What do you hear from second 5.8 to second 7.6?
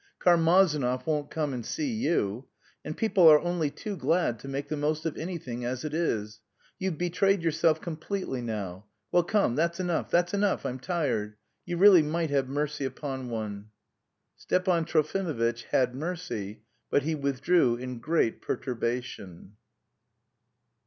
it is.... You've betrayed